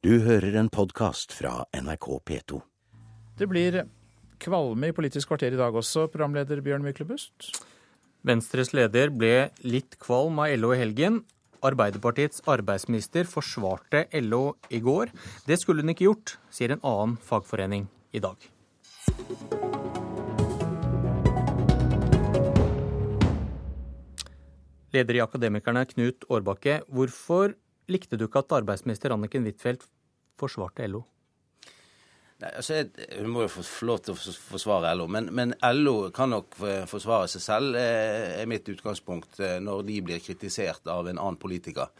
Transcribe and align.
Du 0.00 0.14
hører 0.24 0.54
en 0.56 0.70
podkast 0.72 1.34
fra 1.36 1.66
NRK 1.76 2.06
P2. 2.24 2.58
Det 3.36 3.44
blir 3.50 3.74
kvalme 4.40 4.88
i 4.88 4.94
Politisk 4.96 5.28
kvarter 5.28 5.52
i 5.52 5.58
dag 5.60 5.76
også, 5.76 6.06
programleder 6.08 6.62
Bjørn 6.64 6.86
Myklebust. 6.86 7.50
Venstres 8.24 8.72
leder 8.72 9.12
ble 9.12 9.50
litt 9.60 9.98
kvalm 10.00 10.40
av 10.40 10.56
LO 10.56 10.72
i 10.72 10.80
helgen. 10.80 11.20
Arbeiderpartiets 11.60 12.40
arbeidsminister 12.48 13.28
forsvarte 13.28 14.06
LO 14.24 14.56
i 14.72 14.80
går. 14.80 15.12
Det 15.44 15.60
skulle 15.60 15.84
hun 15.84 15.92
ikke 15.92 16.08
gjort, 16.08 16.38
sier 16.48 16.72
en 16.72 16.80
annen 16.80 17.20
fagforening 17.20 17.84
i 18.16 18.24
dag. 18.24 18.40
Leder 24.96 25.20
i 25.20 25.26
Akademikerne, 25.28 25.84
Knut 25.92 26.24
Årbakke. 26.32 26.86
Hvorfor 26.88 27.52
likte 27.90 28.18
du 28.18 28.26
ikke 28.26 28.44
at 28.44 28.60
arbeidsminister 28.60 29.14
Anniken 29.14 29.46
Huitfeldt 29.48 29.86
forsvarte 30.40 30.86
LO? 30.88 31.04
Nei, 32.40 32.50
altså, 32.56 32.80
Hun 33.18 33.28
må 33.34 33.44
jo 33.44 33.50
få 33.52 33.86
lov 33.88 34.00
til 34.04 34.14
å 34.14 34.34
forsvare 34.54 34.94
LO, 34.96 35.06
men, 35.12 35.28
men 35.36 35.52
LO 35.76 36.08
kan 36.16 36.32
nok 36.32 36.56
forsvare 36.88 37.28
seg 37.28 37.44
selv, 37.44 37.76
eh, 37.76 38.40
er 38.40 38.48
mitt 38.48 38.68
utgangspunkt, 38.72 39.36
eh, 39.44 39.58
når 39.60 39.84
de 39.88 40.00
blir 40.06 40.24
kritisert 40.24 40.88
av 40.88 41.08
en 41.10 41.20
annen 41.20 41.40
politiker. 41.40 41.92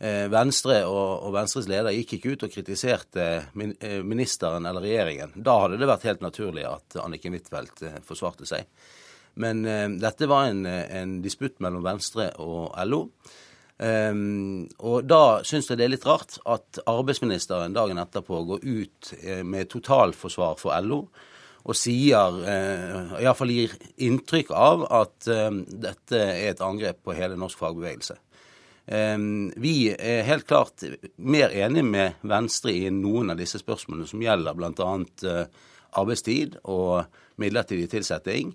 Eh, 0.00 0.26
Venstre 0.32 0.82
og, 0.88 1.24
og 1.24 1.34
Venstres 1.36 1.68
leder 1.68 1.96
gikk 1.96 2.18
ikke 2.18 2.34
ut 2.34 2.46
og 2.46 2.52
kritiserte 2.52 3.26
ministeren 3.56 4.68
eller 4.68 4.84
regjeringen. 4.84 5.32
Da 5.36 5.58
hadde 5.64 5.80
det 5.80 5.88
vært 5.88 6.08
helt 6.08 6.24
naturlig 6.24 6.64
at 6.68 7.00
Anniken 7.00 7.36
Huitfeldt 7.36 7.84
forsvarte 8.08 8.48
seg. 8.48 8.68
Men 9.40 9.62
dette 10.02 10.26
var 10.28 10.48
en, 10.50 10.64
en 10.66 11.12
disputt 11.22 11.60
mellom 11.62 11.84
Venstre 11.84 12.32
og 12.42 12.74
LO. 12.88 13.04
Um, 13.80 14.66
og 14.84 15.06
da 15.08 15.40
syns 15.46 15.70
jeg 15.70 15.78
det 15.80 15.86
er 15.86 15.92
litt 15.94 16.04
rart 16.04 16.36
at 16.44 16.82
arbeidsministeren 16.90 17.72
dagen 17.72 18.00
etterpå 18.02 18.42
går 18.50 18.64
ut 18.66 19.12
eh, 19.22 19.40
med 19.40 19.70
totalforsvar 19.72 20.58
for 20.60 20.76
LO 20.84 21.06
og 21.60 21.76
sier, 21.76 22.36
uh, 22.40 23.14
iallfall 23.20 23.52
gir 23.52 23.72
inntrykk 24.00 24.52
av, 24.56 24.84
at 24.96 25.28
um, 25.28 25.62
dette 25.68 26.16
er 26.16 26.54
et 26.54 26.62
angrep 26.64 27.02
på 27.04 27.16
hele 27.16 27.36
norsk 27.40 27.60
fagbevegelse. 27.60 28.16
Um, 28.90 29.50
vi 29.60 29.90
er 29.92 30.24
helt 30.28 30.48
klart 30.48 30.82
mer 31.20 31.52
enig 31.52 31.84
med 31.84 32.24
Venstre 32.26 32.72
i 32.72 32.88
noen 32.92 33.32
av 33.32 33.40
disse 33.40 33.60
spørsmålene 33.60 34.08
som 34.08 34.24
gjelder 34.24 34.56
bl.a. 34.56 34.88
Uh, 35.24 35.68
arbeidstid 36.00 36.56
og 36.64 37.04
midlertidig 37.40 37.90
tilsetting. 37.92 38.54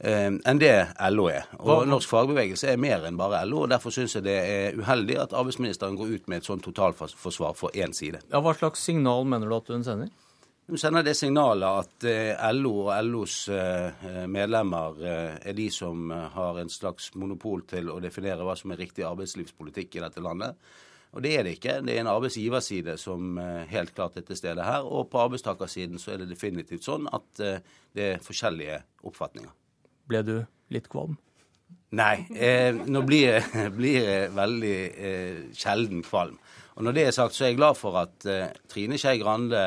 Eh, 0.00 0.30
enn 0.32 0.60
det 0.60 0.72
LO 1.12 1.26
er. 1.28 1.44
Og 1.60 1.84
Norsk 1.88 2.08
fagbevegelse 2.08 2.70
er 2.72 2.80
mer 2.80 3.04
enn 3.04 3.18
bare 3.20 3.42
LO. 3.44 3.66
og 3.66 3.72
Derfor 3.72 3.92
syns 3.92 4.16
jeg 4.16 4.24
det 4.24 4.36
er 4.38 4.78
uheldig 4.78 5.18
at 5.26 5.34
arbeidsministeren 5.36 5.98
går 5.98 6.14
ut 6.14 6.30
med 6.32 6.40
et 6.40 6.48
sånt 6.48 6.64
totalforsvar 6.64 7.52
for 7.58 7.76
én 7.76 7.92
side. 7.92 8.22
Ja, 8.32 8.40
Hva 8.40 8.54
slags 8.56 8.80
signal 8.80 9.28
mener 9.28 9.50
du 9.50 9.56
at 9.58 9.68
hun 9.68 9.84
sender? 9.84 10.08
Hun 10.70 10.78
sender 10.78 11.04
det 11.04 11.16
signalet 11.18 11.84
at 11.84 12.08
eh, 12.08 12.48
LO 12.54 12.86
og 12.86 13.04
LOs 13.04 13.36
eh, 13.52 14.24
medlemmer 14.30 15.04
er 15.04 15.52
de 15.52 15.68
som 15.74 16.08
har 16.08 16.62
en 16.62 16.72
slags 16.72 17.12
monopol 17.14 17.66
til 17.68 17.90
å 17.92 18.00
definere 18.00 18.46
hva 18.46 18.56
som 18.56 18.72
er 18.72 18.80
riktig 18.80 19.04
arbeidslivspolitikk 19.04 19.98
i 19.98 20.04
dette 20.06 20.24
landet. 20.24 20.56
Og 21.12 21.20
det 21.20 21.36
er 21.36 21.44
det 21.44 21.58
ikke. 21.58 21.80
Det 21.84 21.92
er 21.92 22.04
en 22.06 22.14
arbeidsgiverside 22.14 22.96
som 22.96 23.36
helt 23.68 23.92
klart 23.92 24.16
er 24.16 24.24
til 24.24 24.38
stede 24.38 24.64
her. 24.64 24.86
Og 24.86 25.10
på 25.10 25.18
arbeidstakersiden 25.18 25.98
så 25.98 26.14
er 26.14 26.22
det 26.22 26.30
definitivt 26.30 26.86
sånn 26.86 27.10
at 27.10 27.26
det 27.42 28.12
er 28.14 28.22
forskjellige 28.22 28.78
oppfatninger. 29.02 29.50
Ble 30.10 30.22
du 30.26 30.36
litt 30.74 30.88
kvalm? 30.90 31.18
Nei. 31.98 32.22
Eh, 32.34 32.74
nå 32.74 33.02
blir 33.06 33.26
jeg, 33.26 33.70
blir 33.78 33.98
jeg 34.04 34.34
veldig 34.36 34.76
eh, 34.90 35.38
sjelden 35.56 36.04
kvalm. 36.06 36.36
Og 36.78 36.86
når 36.86 36.96
det 36.96 37.06
er 37.06 37.16
sagt, 37.16 37.36
så 37.36 37.46
er 37.46 37.52
jeg 37.52 37.60
glad 37.60 37.78
for 37.78 37.98
at 38.00 38.26
eh, 38.30 38.50
Trine 38.70 38.98
Skei 39.00 39.18
Grande 39.20 39.64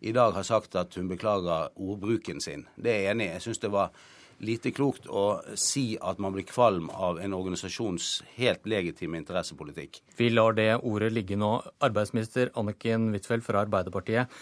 i 0.00 0.14
dag 0.16 0.34
har 0.34 0.46
sagt 0.46 0.74
at 0.80 0.96
hun 0.96 1.10
beklager 1.10 1.70
ordbruken 1.76 2.40
sin. 2.42 2.66
Det 2.76 2.90
er 2.92 3.04
jeg 3.04 3.14
enig 3.14 3.28
i. 3.28 3.34
Jeg 3.36 3.44
syns 3.46 3.62
det 3.62 3.70
var 3.72 3.92
lite 4.40 4.72
klokt 4.72 5.04
å 5.06 5.24
si 5.58 5.98
at 6.00 6.20
man 6.22 6.32
blir 6.32 6.46
kvalm 6.48 6.88
av 6.90 7.20
en 7.20 7.34
organisasjons 7.36 8.22
helt 8.38 8.64
legitime 8.68 9.20
interessepolitikk. 9.20 10.00
Vi 10.16 10.30
lar 10.32 10.56
det 10.56 10.72
ordet 10.78 11.12
ligge 11.12 11.36
nå. 11.36 11.58
Arbeidsminister 11.84 12.52
Anniken 12.58 13.10
Huitfeldt 13.12 13.44
fra 13.46 13.66
Arbeiderpartiet. 13.66 14.32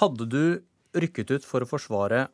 Hadde 0.00 0.28
du 0.32 0.44
rykket 0.96 1.36
ut 1.36 1.46
for 1.46 1.64
å 1.64 1.68
forsvare 1.68 2.26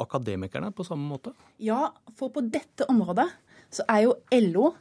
akademikerne 0.00 0.72
på 0.74 0.86
samme 0.86 1.06
måte? 1.08 1.34
Ja, 1.62 1.92
for 2.18 2.32
på 2.34 2.42
dette 2.44 2.86
området 2.90 3.28
så 3.74 3.86
er 3.90 4.06
jo 4.06 4.14
LO, 4.32 4.72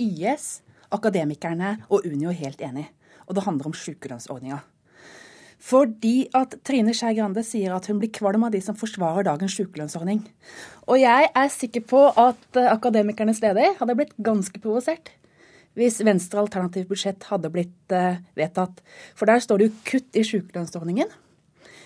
YS, 0.00 0.62
Akademikerne 0.92 1.78
og 1.88 2.04
Unio 2.04 2.32
helt 2.36 2.60
enig. 2.60 2.84
Og 3.24 3.36
det 3.36 3.44
handler 3.46 3.70
om 3.70 3.76
sykelønnsordninga. 3.76 4.58
Fordi 5.62 6.26
at 6.34 6.56
Trine 6.66 6.92
Skei 6.96 7.14
Grande 7.16 7.44
sier 7.46 7.72
at 7.76 7.86
hun 7.88 8.00
blir 8.02 8.10
kvalm 8.12 8.48
av 8.48 8.52
de 8.52 8.60
som 8.64 8.76
forsvarer 8.76 9.28
dagens 9.28 9.54
sykelønnsordning. 9.56 10.24
Og 10.90 10.98
jeg 10.98 11.28
er 11.30 11.52
sikker 11.54 11.84
på 11.86 12.00
at 12.18 12.58
eh, 12.58 12.70
Akademikernes 12.72 13.40
leder 13.44 13.76
hadde 13.78 13.96
blitt 13.98 14.16
ganske 14.18 14.58
provosert 14.62 15.14
hvis 15.78 16.02
Venstre 16.04 16.42
alternativt 16.42 16.90
budsjett 16.90 17.24
hadde 17.30 17.48
blitt 17.48 17.94
uh, 17.96 18.18
vedtatt. 18.36 18.82
For 19.16 19.24
der 19.24 19.40
står 19.40 19.60
det 19.60 19.68
jo 19.70 19.78
kutt 19.88 20.18
i 20.20 20.24
sykelønnsordningen. 20.28 21.08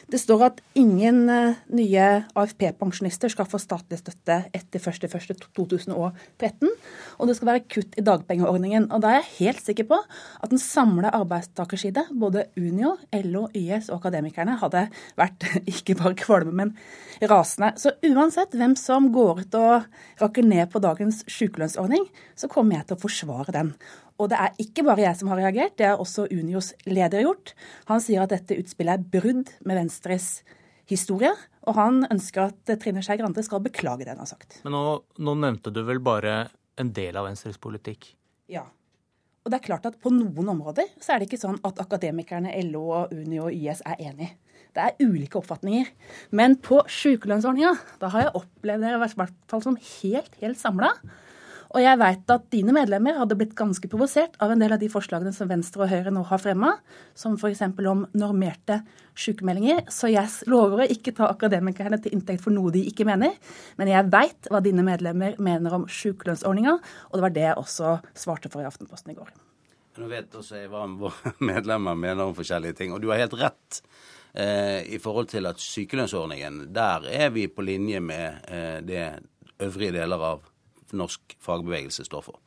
Det 0.06 0.20
står 0.22 0.42
at 0.46 0.60
ingen 0.78 1.24
eh, 1.32 1.56
nye 1.74 2.02
AFP-pensjonister 2.38 3.32
skal 3.32 3.48
få 3.50 3.58
statlig 3.58 3.98
støtte 3.98 4.36
etter 4.54 4.78
1.1.2013. 4.78 6.70
Og 7.18 7.26
det 7.26 7.34
skal 7.34 7.50
være 7.50 7.64
kutt 7.66 7.98
i 7.98 8.04
dagpengeordningen. 8.06 8.86
Og 8.94 9.02
da 9.02 9.10
er 9.10 9.18
jeg 9.24 9.32
helt 9.40 9.64
sikker 9.66 9.88
på 9.90 9.98
at 9.98 10.52
den 10.52 10.62
samla 10.62 11.10
arbeidstakerside, 11.16 12.06
både 12.14 12.46
Unio, 12.54 12.94
LO, 13.26 13.48
YS 13.50 13.90
og 13.90 13.98
Akademikerne, 13.98 14.54
hadde 14.62 14.86
vært 15.18 15.48
ikke 15.74 15.98
bare 15.98 16.14
kvalme, 16.22 16.54
men 16.54 16.74
rasende. 17.26 17.74
Så 17.74 17.96
uansett 18.06 18.54
hvem 18.54 18.78
som 18.78 19.10
går 19.10 19.42
ut 19.42 19.58
og 19.58 19.90
rakker 20.22 20.46
ned 20.46 20.70
på 20.70 20.86
dagens 20.86 21.24
sykelønnsordning, 21.26 22.06
så 22.38 22.46
kommer 22.52 22.78
jeg 22.78 22.86
til 22.92 23.00
å 23.00 23.06
forsvare 23.08 23.58
den. 23.58 23.74
Og 24.16 24.30
det 24.32 24.38
er 24.40 24.54
ikke 24.62 24.84
bare 24.86 25.04
jeg 25.04 25.18
som 25.18 25.28
har 25.28 25.40
reagert, 25.42 25.74
det 25.76 25.90
har 25.90 26.00
også 26.00 26.24
Unios 26.32 26.70
leder 26.88 27.26
gjort. 27.26 27.52
Han 27.90 28.00
sier 28.00 28.24
at 28.24 28.32
dette 28.32 28.56
utspillet 28.56 28.96
er 28.96 29.08
brudd 29.12 29.50
med 29.68 29.76
Venstres 29.96 30.44
historie, 30.86 31.32
og 31.66 31.74
han 31.78 32.04
ønsker 32.12 32.50
at 32.50 32.76
Trine 32.82 33.02
Skei 33.02 33.16
Grande 33.18 33.42
skal 33.42 33.62
beklage 33.64 34.04
det 34.04 34.12
han 34.12 34.20
har 34.20 34.28
sagt. 34.28 34.60
Men 34.64 34.76
nå, 34.76 34.82
nå, 35.18 35.34
nevnte 35.40 35.72
du 35.72 35.82
vel 35.86 36.02
bare 36.04 36.50
en 36.76 36.92
del 36.92 37.16
av 37.16 37.26
Venstres 37.26 37.56
politikk? 37.58 38.12
Ja. 38.52 38.66
Og 39.46 39.50
det 39.50 39.58
er 39.58 39.64
klart 39.64 39.86
at 39.88 39.96
på 40.02 40.12
noen 40.12 40.52
områder 40.52 40.90
så 41.00 41.14
er 41.14 41.22
det 41.22 41.30
ikke 41.30 41.40
sånn 41.40 41.58
at 41.64 41.80
akademikerne, 41.80 42.52
LO, 42.68 43.06
Uni 43.14 43.40
og 43.40 43.54
YS 43.54 43.82
er 43.86 44.04
enige. 44.10 44.36
Det 44.76 44.84
er 44.84 45.06
ulike 45.06 45.40
oppfatninger. 45.40 45.88
Men 46.36 46.58
på 46.60 46.82
sykelønnsordninga, 46.92 47.72
da 48.02 48.10
har 48.12 48.26
jeg 48.26 48.34
opplevd 48.42 48.84
dere 48.84 48.98
i 48.98 49.04
hvert 49.06 49.38
fall 49.48 49.64
som 49.64 49.78
helt, 49.80 50.36
helt 50.42 50.60
samla. 50.60 50.92
Og 51.74 51.82
jeg 51.82 51.98
veit 51.98 52.30
at 52.30 52.44
dine 52.52 52.74
medlemmer 52.76 53.16
hadde 53.18 53.36
blitt 53.38 53.56
ganske 53.58 53.88
provosert 53.90 54.36
av 54.42 54.52
en 54.52 54.62
del 54.62 54.74
av 54.76 54.80
de 54.82 54.90
forslagene 54.92 55.32
som 55.34 55.48
Venstre 55.50 55.84
og 55.84 55.90
Høyre 55.90 56.12
nå 56.14 56.22
har 56.28 56.42
fremma, 56.42 56.76
som 57.18 57.34
f.eks. 57.38 57.64
om 57.90 58.04
normerte 58.16 58.80
sykemeldinger. 59.18 59.86
Så 59.92 60.12
jeg 60.12 60.50
lover 60.50 60.84
å 60.84 60.88
ikke 60.92 61.14
ta 61.16 61.30
akademikerne 61.32 61.98
til 62.02 62.14
inntekt 62.16 62.44
for 62.44 62.54
noe 62.54 62.74
de 62.74 62.84
ikke 62.90 63.08
mener. 63.08 63.34
Men 63.80 63.90
jeg 63.90 64.10
veit 64.12 64.50
hva 64.52 64.62
dine 64.64 64.84
medlemmer 64.86 65.38
mener 65.42 65.80
om 65.80 65.88
sykelønnsordninga, 65.90 66.78
og 67.10 67.18
det 67.18 67.26
var 67.26 67.36
det 67.36 67.46
jeg 67.48 67.60
også 67.64 67.98
svarte 68.16 68.52
for 68.52 68.62
i 68.62 68.68
Aftenposten 68.68 69.14
i 69.14 69.18
går. 69.18 69.34
Nå 69.96 70.10
vet 70.10 70.34
også 70.36 70.60
jeg 70.60 70.70
hva 70.72 70.84
våre 71.00 71.32
medlemmer 71.50 71.96
mener 71.98 72.28
om 72.28 72.36
forskjellige 72.36 72.82
ting, 72.82 72.94
og 72.94 73.02
du 73.02 73.10
har 73.12 73.22
helt 73.24 73.38
rett. 73.40 73.80
Eh, 74.36 74.82
I 74.92 75.00
forhold 75.00 75.30
til 75.32 75.48
at 75.48 75.62
sykelønnsordningen, 75.62 76.66
der 76.76 77.08
er 77.08 77.32
vi 77.32 77.46
på 77.48 77.64
linje 77.64 78.02
med 78.04 78.44
eh, 78.52 78.82
det 78.84 79.06
øvrige 79.64 79.94
deler 79.96 80.20
av 80.20 80.44
norsk 80.92 81.36
fagbevegelse 81.42 82.06
står 82.06 82.24
for. 82.28 82.38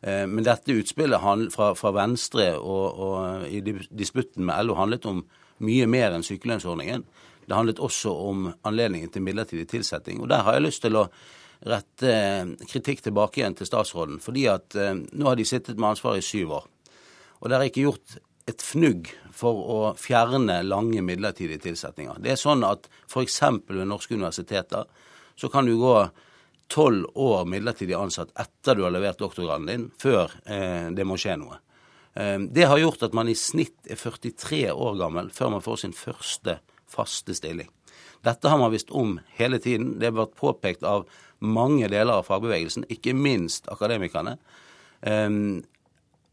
Eh, 0.00 0.26
men 0.26 0.44
dette 0.46 0.76
utspillet 0.76 1.52
fra, 1.54 1.92
Venstre 1.96 2.52
og, 2.58 3.00
og, 3.00 3.48
i 3.48 3.60
disputten 3.62 4.46
med 4.48 4.66
LO 4.66 4.78
handlet 4.78 5.08
om 5.10 5.24
mye 5.66 5.88
mer 5.90 6.16
enn 6.16 6.24
sykelønnsordningen. 6.24 7.04
Det 7.46 7.56
handlet 7.56 7.82
også 7.82 8.14
om 8.30 8.48
anledningen 8.68 9.10
til 9.12 9.24
midlertidig 9.26 9.66
tilsetting. 9.68 10.22
Og 10.22 10.30
der 10.30 10.44
har 10.46 10.56
jeg 10.56 10.68
lyst 10.68 10.84
til 10.86 10.96
å 10.96 11.08
rette 11.66 12.12
kritikk 12.70 13.02
tilbake 13.04 13.42
igjen 13.42 13.56
til 13.58 13.68
statsråden. 13.68 14.20
Fordi 14.24 14.46
at 14.52 14.76
eh, 14.78 14.94
nå 14.96 15.28
har 15.28 15.36
de 15.36 15.48
sittet 15.48 15.76
med 15.76 15.92
ansvaret 15.92 16.22
i 16.22 16.26
syv 16.26 16.56
år. 16.60 16.68
Og 17.40 17.48
det 17.48 17.56
er 17.56 17.68
ikke 17.68 17.88
gjort 17.88 18.20
et 18.50 18.64
fnugg 18.64 19.10
for 19.36 19.60
å 19.72 19.78
fjerne 20.00 20.60
lange 20.64 21.02
midlertidige 21.04 21.62
tilsettinger. 21.68 22.18
Det 22.22 22.34
er 22.34 22.40
sånn 22.40 22.64
at 22.66 22.88
f.eks. 23.08 23.40
ved 23.68 23.86
norske 23.88 24.16
universiteter 24.16 24.88
så 25.38 25.48
kan 25.52 25.68
du 25.68 25.76
gå 25.80 25.94
tolv 26.70 27.08
år 27.18 27.48
midlertidig 27.50 27.96
ansatt 27.98 28.30
etter 28.38 28.78
du 28.78 28.84
har 28.86 28.94
levert 28.94 29.20
doktorgraden 29.20 29.68
din, 29.68 29.88
før 30.00 30.32
eh, 30.46 30.88
det 30.94 31.06
må 31.06 31.18
skje 31.20 31.36
noe. 31.40 31.58
Eh, 32.14 32.38
det 32.50 32.68
har 32.70 32.80
gjort 32.80 33.02
at 33.06 33.16
man 33.16 33.30
i 33.30 33.36
snitt 33.38 33.90
er 33.90 33.98
43 33.98 34.68
år 34.72 35.00
gammel 35.00 35.32
før 35.34 35.56
man 35.56 35.64
får 35.64 35.82
sin 35.84 35.96
første 35.96 36.60
faste 36.90 37.34
stilling. 37.38 37.68
Dette 38.26 38.52
har 38.52 38.60
man 38.60 38.72
visst 38.74 38.90
om 38.90 39.18
hele 39.38 39.58
tiden. 39.62 39.94
Det 39.98 40.10
har 40.10 40.18
vært 40.18 40.38
påpekt 40.38 40.86
av 40.86 41.06
mange 41.40 41.88
deler 41.88 42.20
av 42.20 42.26
fagbevegelsen, 42.28 42.84
ikke 42.92 43.16
minst 43.16 43.70
akademikerne. 43.72 44.36
Eh, 45.02 45.28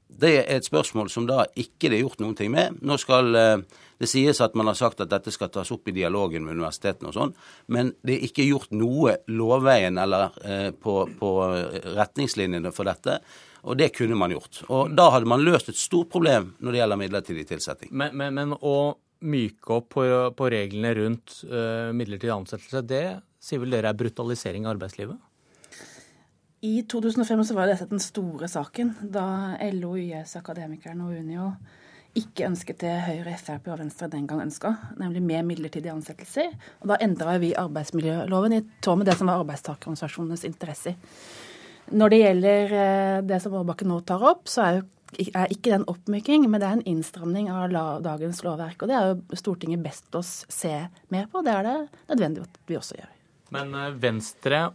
det 0.07 0.33
er 0.39 0.45
et 0.55 0.65
spørsmål 0.65 1.09
som 1.11 1.27
da 1.27 1.45
ikke 1.59 1.89
det 1.89 1.99
er 1.99 2.05
gjort 2.05 2.21
noen 2.23 2.37
ting 2.37 2.53
med. 2.53 2.79
Nå 2.81 2.97
skal 3.01 3.35
eh, 3.35 3.83
Det 3.97 4.09
sies 4.09 4.41
at 4.43 4.55
man 4.57 4.69
har 4.69 4.77
sagt 4.77 5.01
at 5.01 5.09
dette 5.11 5.33
skal 5.33 5.49
tas 5.53 5.71
opp 5.73 5.89
i 5.89 5.95
dialogen 5.95 6.45
med 6.45 6.57
universitetene 6.57 7.09
og 7.09 7.15
sånn, 7.15 7.33
men 7.73 7.91
det 8.05 8.17
er 8.17 8.25
ikke 8.29 8.45
gjort 8.45 8.73
noe 8.77 9.17
lovveien 9.33 9.97
eller 10.01 10.37
eh, 10.45 10.69
på, 10.71 10.99
på 11.17 11.31
retningslinjene 11.97 12.73
for 12.75 12.89
dette. 12.89 13.19
Og 13.67 13.75
det 13.79 13.89
kunne 13.97 14.15
man 14.15 14.31
gjort. 14.31 14.61
Og 14.71 14.93
da 14.95 15.09
hadde 15.11 15.27
man 15.27 15.43
løst 15.43 15.71
et 15.71 15.79
stort 15.79 16.11
problem 16.13 16.53
når 16.61 16.71
det 16.71 16.81
gjelder 16.81 17.01
midlertidig 17.01 17.47
tilsetting. 17.49 17.91
Men, 17.91 18.13
men, 18.15 18.37
men 18.37 18.53
å 18.55 18.77
myke 19.27 19.79
opp 19.79 19.89
på, 19.95 20.05
på 20.37 20.49
reglene 20.53 20.93
rundt 20.99 21.39
uh, 21.49 21.89
midlertidig 21.95 22.35
ansettelse, 22.35 22.83
det 22.85 23.05
sier 23.41 23.61
vel 23.61 23.73
dere 23.73 23.91
er 23.91 23.97
brutalisering 23.97 24.67
av 24.67 24.75
arbeidslivet? 24.75 25.17
I 26.67 26.81
2005 26.89 27.43
så 27.49 27.57
var 27.57 27.69
dette 27.69 27.89
den 27.89 28.01
store 28.01 28.49
saken, 28.49 28.95
da 29.13 29.57
LO, 29.73 29.93
YS, 29.99 30.37
Akademikerne 30.39 31.05
og 31.05 31.19
Unio 31.19 31.51
ikke 32.17 32.47
ønsket 32.47 32.81
det 32.81 32.93
Høyre, 33.05 33.35
Frp 33.39 33.69
og 33.71 33.81
Venstre 33.81 34.09
den 34.11 34.25
gang 34.29 34.41
ønska, 34.43 34.73
nemlig 34.99 35.21
mer 35.25 35.43
midlertidige 35.45 35.93
ansettelser. 35.93 36.53
Og 36.81 36.91
da 36.91 36.97
endra 37.03 37.37
vi 37.41 37.53
arbeidsmiljøloven 37.57 38.57
i 38.57 38.63
tråd 38.83 39.01
med 39.01 39.09
det 39.09 39.17
som 39.19 39.29
var 39.29 39.43
arbeidstakerorganisasjonenes 39.43 40.45
interesser. 40.49 40.97
Når 41.87 42.11
det 42.11 42.21
gjelder 42.21 42.77
eh, 42.81 43.17
det 43.27 43.41
som 43.43 43.55
Aabakke 43.55 43.87
nå 43.87 43.99
tar 44.07 44.25
opp, 44.27 44.49
så 44.51 44.63
er, 44.65 44.79
jo, 44.79 45.27
er 45.29 45.53
ikke 45.53 45.75
en 45.77 45.85
oppmyking, 45.87 46.49
men 46.49 46.59
det 46.59 46.67
er 46.67 46.79
en 46.79 46.87
innstramning 46.95 47.51
av 47.53 47.71
dagens 48.03 48.41
lovverk. 48.43 48.81
Og 48.81 48.91
det 48.91 48.97
er 48.97 49.13
jo 49.13 49.39
Stortinget 49.39 49.85
best 49.85 50.17
oss 50.19 50.41
se 50.51 50.73
mer 51.13 51.29
på. 51.31 51.45
Det 51.45 51.53
er 51.53 51.69
det 51.69 51.77
nødvendig 52.09 52.43
at 52.47 52.59
vi 52.67 52.79
også 52.79 52.99
gjør. 52.99 53.13
Men 53.55 53.77
eh, 53.77 53.95
Venstre 54.03 54.65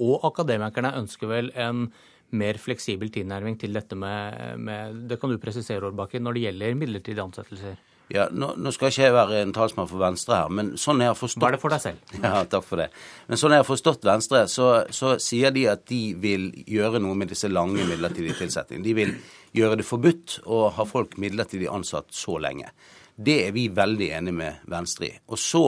og 0.00 0.22
akademikerne 0.30 0.94
ønsker 1.00 1.28
vel 1.30 1.50
en 1.58 1.88
mer 2.36 2.58
fleksibel 2.62 3.10
tilnærming 3.12 3.58
til 3.60 3.74
dette 3.74 3.96
med, 3.98 4.58
med 4.58 5.06
Det 5.10 5.20
kan 5.20 5.30
du 5.30 5.38
presisere, 5.42 5.88
Årbakken, 5.90 6.22
når 6.24 6.36
det 6.36 6.44
gjelder 6.48 6.76
midlertidige 6.78 7.24
ansettelser? 7.24 7.78
Ja, 8.10 8.24
nå, 8.34 8.54
nå, 8.58 8.72
skal 8.74 8.90
ikke 8.90 9.04
jeg 9.04 9.14
være 9.14 9.40
en 9.44 9.52
talsmann 9.54 9.86
for 9.86 10.02
Venstre 10.02 10.40
her, 10.40 10.48
men 10.50 10.72
sånn 10.80 10.98
jeg 10.98 11.12
har 11.12 11.18
forstått 11.18 11.44
Bare 11.44 11.54
det 11.54 11.62
for 11.62 11.70
deg 11.70 11.82
selv? 11.84 12.14
Ja, 12.24 12.40
takk 12.50 12.66
for 12.66 12.82
det. 12.82 12.88
Men 13.30 13.38
sånn 13.38 13.54
jeg 13.54 13.62
har 13.62 13.68
forstått 13.68 14.08
Venstre, 14.08 14.40
så, 14.50 14.70
så 14.90 15.14
sier 15.22 15.54
de 15.54 15.68
at 15.70 15.84
de 15.90 16.00
vil 16.18 16.48
gjøre 16.66 16.98
noe 17.02 17.14
med 17.18 17.30
disse 17.30 17.50
lange 17.50 17.86
midlertidige 17.86 18.40
tilsettingene. 18.40 18.86
De 18.88 18.96
vil 18.98 19.14
gjøre 19.54 19.78
det 19.78 19.86
forbudt 19.86 20.40
å 20.50 20.64
ha 20.74 20.86
folk 20.90 21.14
midlertidig 21.22 21.70
ansatt 21.70 22.10
så 22.14 22.34
lenge. 22.42 22.72
Det 23.14 23.44
er 23.46 23.54
vi 23.54 23.68
veldig 23.78 24.10
enig 24.18 24.34
med 24.34 24.70
Venstre 24.70 25.06
i. 25.06 25.14
Og 25.30 25.38
så 25.38 25.64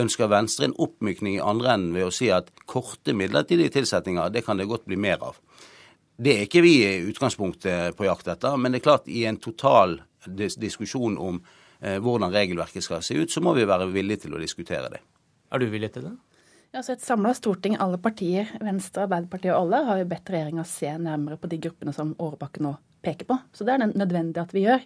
ønsker 0.00 0.30
Venstre 0.32 0.70
en 0.70 0.78
oppmykning 0.80 1.36
i 1.36 1.44
andre 1.44 1.76
enden 1.76 1.94
ved 1.94 2.08
å 2.08 2.14
si 2.14 2.30
at 2.32 2.48
korte 2.70 3.12
midlertidige 3.16 3.76
tilsettinger, 3.76 4.32
det 4.32 4.44
kan 4.46 4.56
det 4.56 4.70
godt 4.70 4.88
bli 4.88 4.96
mer 4.96 5.20
av. 5.20 5.36
Det 6.16 6.34
er 6.34 6.44
ikke 6.46 6.62
vi 6.62 6.76
i 6.86 6.90
utgangspunktet 7.08 7.96
på 7.98 8.06
jakt 8.06 8.28
etter, 8.30 8.54
men 8.56 8.72
det 8.72 8.80
er 8.82 8.86
klart 8.86 9.08
i 9.10 9.24
en 9.26 9.40
total 9.42 9.98
diskusjon 10.30 11.16
om 11.18 11.40
eh, 11.80 11.98
hvordan 12.02 12.32
regelverket 12.32 12.86
skal 12.86 13.02
se 13.02 13.16
ut, 13.18 13.32
så 13.32 13.42
må 13.42 13.54
vi 13.56 13.66
være 13.66 13.90
villige 13.90 14.26
til 14.26 14.36
å 14.36 14.42
diskutere 14.42 14.92
det. 14.92 15.02
Er 15.50 15.62
du 15.62 15.66
villig 15.72 15.90
til 15.94 16.06
det? 16.06 16.14
Ja, 16.74 16.82
så 16.82 16.94
Et 16.94 17.02
samla 17.02 17.34
storting, 17.34 17.76
alle 17.78 17.98
partier, 18.02 18.48
Venstre, 18.62 19.04
Arbeiderpartiet 19.06 19.52
og 19.54 19.60
alle, 19.66 19.84
har 19.86 20.00
jo 20.00 20.08
bedt 20.10 20.30
regjeringa 20.34 20.64
se 20.66 20.90
nærmere 20.98 21.38
på 21.38 21.50
de 21.50 21.60
gruppene 21.62 21.94
som 21.94 22.16
Årebakken 22.18 22.66
nå 22.66 22.72
peker 23.04 23.28
på. 23.28 23.36
Så 23.54 23.66
det 23.66 23.76
er 23.76 23.84
det 23.84 23.92
nødvendig 23.94 24.42
at 24.42 24.54
vi 24.54 24.64
gjør. 24.64 24.82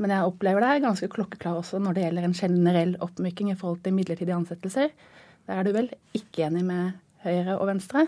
Men 0.00 0.14
jeg 0.14 0.30
opplever 0.30 0.64
det 0.64 0.70
er 0.70 0.86
ganske 0.86 1.10
klokkeklar 1.12 1.58
også 1.60 1.80
når 1.82 1.96
det 1.96 2.06
gjelder 2.06 2.28
en 2.28 2.38
generell 2.38 2.94
oppmyking 3.04 3.50
i 3.52 3.58
forhold 3.58 3.82
til 3.84 3.96
midlertidige 3.96 4.38
ansettelser. 4.38 4.94
Der 5.44 5.60
er 5.60 5.66
du 5.66 5.74
vel 5.76 5.90
ikke 6.16 6.46
enig 6.46 6.64
med 6.64 6.96
Høyre 7.24 7.58
og 7.58 7.68
Venstre. 7.68 8.06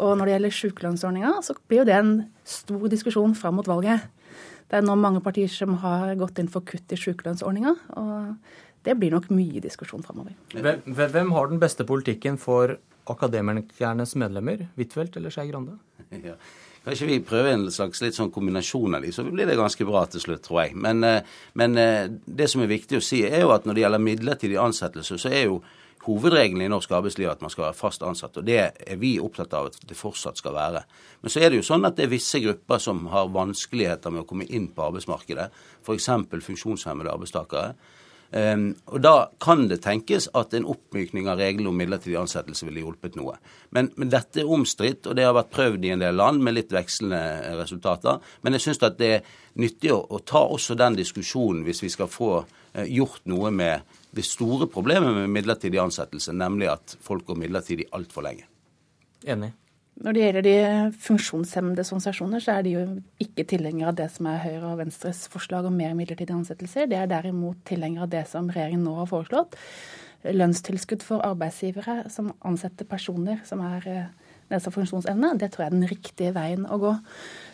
Og 0.00 0.16
når 0.16 0.26
det 0.26 0.34
gjelder 0.34 0.56
sykelønnsordninga, 0.56 1.34
så 1.44 1.56
blir 1.68 1.82
jo 1.82 1.88
det 1.90 1.98
en 1.98 2.14
stor 2.48 2.88
diskusjon 2.92 3.36
fram 3.36 3.58
mot 3.60 3.68
valget. 3.68 4.08
Det 4.70 4.78
er 4.78 4.86
nå 4.86 4.94
mange 4.96 5.22
partier 5.24 5.50
som 5.50 5.76
har 5.82 6.14
gått 6.18 6.38
inn 6.40 6.50
for 6.50 6.64
kutt 6.66 6.94
i 6.94 6.98
sykelønnsordninga. 6.98 7.74
Og 8.00 8.86
det 8.86 8.96
blir 8.96 9.12
nok 9.12 9.28
mye 9.34 9.60
diskusjon 9.62 10.04
framover. 10.06 10.36
Hvem, 10.54 10.94
hvem, 10.96 11.32
har 11.36 11.50
den 11.50 11.60
beste 11.60 11.84
politikken 11.88 12.38
for 12.40 12.78
akademikernes 13.10 14.16
medlemmer? 14.20 14.68
Huitfeldt 14.78 15.18
eller 15.20 15.34
Skei 15.34 15.50
Grande? 15.52 15.78
Ja. 16.24 16.34
Kanskje 16.80 17.06
vi 17.10 17.18
prøver 17.20 17.52
en 17.52 17.66
slags 17.68 18.00
litt 18.00 18.16
sånn 18.16 18.30
kombinasjon 18.32 18.96
av 18.96 19.04
de, 19.04 19.10
så 19.12 19.20
blir 19.26 19.44
det 19.46 19.58
ganske 19.58 19.84
bra 19.84 20.00
til 20.08 20.22
slutt, 20.22 20.40
tror 20.46 20.62
jeg. 20.62 20.78
Men, 20.80 21.04
eh, 21.04 21.26
men 21.60 21.76
eh, 21.76 22.06
det 22.08 22.48
som 22.48 22.62
er 22.64 22.70
viktig 22.70 22.96
å 22.96 23.04
si, 23.04 23.20
er 23.28 23.44
jo 23.44 23.52
at 23.52 23.66
når 23.68 23.76
det 23.76 23.82
gjelder 23.84 24.02
midlertidig 24.06 24.56
ansettelse, 24.62 25.18
så 25.20 25.28
er 25.28 25.44
jo 25.50 25.58
hovedregelen 26.06 26.64
i 26.64 26.70
norsk 26.72 26.92
arbeidsliv 26.96 27.28
at 27.28 27.42
man 27.44 27.52
skal 27.52 27.66
være 27.66 27.76
fast 27.76 28.04
ansatt. 28.06 28.38
Og 28.40 28.46
det 28.46 28.58
er 28.60 29.00
vi 29.00 29.14
opptatt 29.20 29.54
av 29.56 29.70
at 29.70 29.78
det 29.86 29.98
fortsatt 29.98 30.40
skal 30.40 30.56
være. 30.56 30.84
Men 31.20 31.32
så 31.32 31.42
er 31.42 31.50
det 31.50 31.60
jo 31.60 31.68
sånn 31.68 31.84
at 31.88 31.98
det 31.98 32.06
er 32.06 32.14
visse 32.14 32.40
grupper 32.40 32.80
som 32.82 33.04
har 33.12 33.32
vanskeligheter 33.34 34.14
med 34.14 34.24
å 34.24 34.28
komme 34.28 34.48
inn 34.48 34.70
på 34.72 34.86
arbeidsmarkedet. 34.88 35.50
F.eks. 35.84 36.12
funksjonshemmede 36.46 37.12
arbeidstakere. 37.12 37.74
Um, 38.30 38.76
og 38.86 39.02
Da 39.02 39.26
kan 39.42 39.64
det 39.66 39.80
tenkes 39.82 40.28
at 40.38 40.54
en 40.54 40.68
oppmykning 40.70 41.26
av 41.26 41.40
reglene 41.42 41.72
om 41.72 41.74
midlertidig 41.74 42.14
ansettelse 42.20 42.68
ville 42.68 42.84
hjulpet 42.84 43.16
noe. 43.18 43.34
Men, 43.74 43.90
men, 43.96 44.12
dette 44.12 44.44
er 44.44 44.52
omstridt, 44.54 45.08
og 45.10 45.16
det 45.18 45.24
har 45.26 45.34
vært 45.34 45.50
prøvd 45.50 45.84
i 45.84 45.90
en 45.96 46.04
del 46.04 46.14
land 46.14 46.38
med 46.46 46.54
litt 46.54 46.70
vekslende 46.70 47.56
resultater. 47.58 48.22
Men 48.42 48.54
jeg 48.54 48.68
syns 48.68 48.82
det 48.84 49.08
er 49.08 49.26
nyttig 49.58 49.90
å, 49.90 50.04
å, 50.06 50.22
ta 50.22 50.44
også 50.46 50.78
den 50.78 51.00
diskusjonen 51.00 51.64
hvis 51.66 51.82
vi 51.82 51.90
skal 51.90 52.10
få 52.10 52.36
uh, 52.44 52.86
gjort 52.86 53.26
noe 53.26 53.50
med 53.50 53.98
det 54.16 54.26
store 54.26 54.66
problemet 54.70 55.14
med 55.14 55.30
midlertidig 55.30 55.80
ansettelse, 55.82 56.34
nemlig 56.34 56.70
at 56.72 56.96
folk 57.00 57.26
går 57.28 57.38
midlertidig 57.44 57.86
altfor 57.94 58.26
lenge. 58.26 58.46
Enig. 59.28 59.52
Når 60.00 60.16
det 60.16 60.20
gjelder 60.22 60.44
de 60.46 60.54
funksjonshemmedes 61.04 61.90
organisasjoner, 61.92 62.40
så 62.40 62.54
er 62.56 62.64
de 62.64 62.70
jo 62.72 62.84
ikke 63.20 63.44
tilhengere 63.50 63.90
av 63.92 63.98
det 63.98 64.06
som 64.14 64.30
er 64.30 64.40
Høyre 64.40 64.70
og 64.70 64.78
Venstres 64.80 65.26
forslag 65.28 65.68
om 65.68 65.76
mer 65.76 65.92
midlertidige 65.98 66.38
ansettelser. 66.38 66.88
De 66.88 66.96
er 66.96 67.10
derimot 67.10 67.60
tilhengere 67.68 68.06
av 68.06 68.14
det 68.14 68.22
som 68.30 68.48
regjeringen 68.48 68.86
nå 68.86 68.94
har 69.02 69.10
foreslått. 69.10 69.58
Lønnstilskudd 70.24 71.04
for 71.04 71.24
arbeidsgivere 71.24 72.06
som 72.12 72.32
ansetter 72.48 72.88
personer 72.88 73.44
som 73.48 73.60
er 73.64 73.88
eh, 73.92 74.29
nedsatt 74.50 74.74
funksjonsevne. 74.74 75.32
Det 75.40 75.50
tror 75.52 75.64
jeg 75.64 75.70
er 75.70 75.76
den 75.76 75.90
riktige 75.90 76.32
veien 76.36 76.66
å 76.66 76.78
gå. 76.82 76.94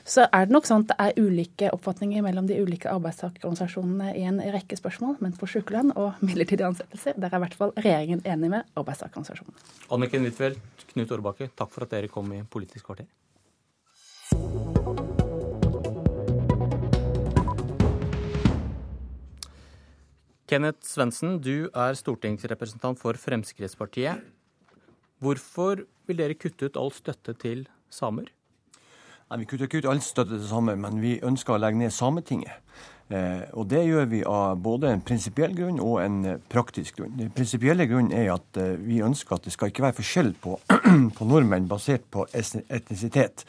Så 0.07 0.27
er 0.27 0.47
det 0.47 0.55
nok 0.55 0.69
sånn 0.69 0.85
at 0.85 0.93
det 0.93 0.97
er 1.03 1.21
ulike 1.27 1.71
oppfatninger 1.75 2.25
mellom 2.25 2.49
de 2.49 2.59
ulike 2.63 2.91
arbeidstakerorganisasjonene 2.93 4.15
i 4.19 4.25
en 4.29 4.41
rekke 4.55 4.79
spørsmål, 4.79 5.19
men 5.25 5.35
for 5.37 5.51
sykelønn 5.51 5.93
og 5.97 6.23
midlertidige 6.23 6.71
ansettelser, 6.71 7.19
der 7.19 7.33
er 7.33 7.41
i 7.41 7.45
hvert 7.47 7.59
fall 7.59 7.75
regjeringen 7.77 8.25
enig 8.25 8.53
med 8.57 8.79
arbeidstakerorganisasjonene. 8.79 9.69
Anniken 9.97 10.27
Huitfeldt, 10.27 10.89
Knut 10.93 11.13
Årbakke, 11.19 11.51
takk 11.59 11.75
for 11.75 11.87
at 11.87 11.97
dere 11.97 12.13
kom 12.13 12.31
i 12.33 12.43
Politisk 12.49 12.89
kvarter. 12.89 13.11
Kenneth 20.47 20.87
Svendsen, 20.87 21.41
du 21.43 21.67
er 21.75 21.97
stortingsrepresentant 21.99 23.01
for 23.01 23.19
Fremskrittspartiet. 23.19 24.23
Hvorfor 25.19 25.83
vil 26.07 26.21
dere 26.21 26.39
kutte 26.39 26.69
ut 26.69 26.77
all 26.81 26.93
støtte 26.95 27.35
til 27.39 27.67
samer? 27.91 28.31
Nei, 29.31 29.39
Vi 29.39 29.49
kutter 29.51 29.67
ikke 29.67 29.83
ut 29.83 29.91
all 29.91 30.03
støtte 30.05 30.39
til 30.39 30.49
samer, 30.49 30.77
men 30.79 31.01
vi 31.03 31.17
ønsker 31.23 31.57
å 31.57 31.59
legge 31.59 31.81
ned 31.81 31.91
Sametinget. 31.91 32.63
Eh, 33.09 33.43
og 33.55 33.69
Det 33.71 33.85
gjør 33.87 34.07
vi 34.11 34.23
av 34.27 34.59
både 34.59 34.91
en 34.91 35.01
prinsipiell 35.01 35.55
grunn 35.55 35.81
og 35.83 36.01
en 36.03 36.25
eh, 36.25 36.39
praktisk 36.51 36.99
grunn. 36.99 37.17
Den 37.19 37.31
prinsipielle 37.31 37.87
grunnen 37.87 38.13
er 38.15 38.33
at 38.35 38.59
eh, 38.59 38.77
vi 38.79 39.03
ønsker 39.03 39.37
at 39.37 39.47
det 39.47 39.55
skal 39.55 39.71
ikke 39.71 39.83
være 39.83 39.99
forskjell 39.99 40.33
på, 40.43 40.59
på 41.19 41.27
nordmenn 41.27 41.69
basert 41.71 42.07
på 42.11 42.27
etnisitet. 42.35 43.47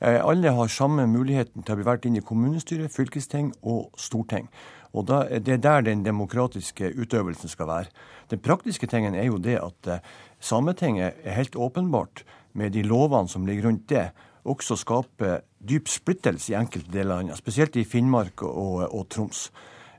Eh, 0.00 0.20
alle 0.24 0.52
har 0.54 0.68
samme 0.68 1.06
muligheten 1.10 1.64
til 1.64 1.74
å 1.74 1.78
bli 1.80 1.88
valgt 1.88 2.08
inn 2.08 2.18
i 2.20 2.24
kommunestyre, 2.24 2.88
fylkesting 2.92 3.52
og 3.62 3.88
storting. 3.98 4.48
Og 4.92 5.06
da, 5.08 5.24
Det 5.28 5.48
er 5.48 5.56
der 5.56 5.80
den 5.80 6.04
demokratiske 6.04 6.92
utøvelsen 6.96 7.48
skal 7.48 7.66
være. 7.66 7.86
Den 8.30 8.38
praktiske 8.38 8.86
tingen 8.86 9.14
er 9.14 9.24
jo 9.24 9.38
det 9.38 9.58
at 9.60 9.86
eh, 9.86 9.98
Sametinget 10.40 11.22
er 11.24 11.38
helt 11.38 11.56
åpenbart, 11.56 12.24
med 12.52 12.72
de 12.74 12.82
lovene 12.82 13.28
som 13.30 13.46
ligger 13.46 13.68
rundt 13.68 13.88
det, 13.90 14.08
også 14.48 14.78
skaper 14.80 15.42
dyp 15.58 15.90
splittelse 15.90 16.52
i 16.52 16.58
enkelte 16.58 16.90
deler 16.92 17.18
av 17.18 17.20
landet, 17.22 17.40
spesielt 17.40 17.76
i 17.76 17.84
Finnmark 17.86 18.42
og, 18.46 18.86
og 18.88 19.04
Troms. 19.12 19.48